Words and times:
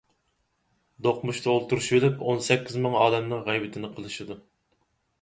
دوقمۇشتا 1.07 1.53
ئولتۇرۇشۇۋېلىپ 1.53 2.25
ئون 2.31 2.43
سەككىز 2.49 2.81
مىڭ 2.89 2.99
ئالەمنىڭ 3.05 3.47
غەيۋىتىنى 3.51 3.97
قىلىشىدۇ. 3.97 4.43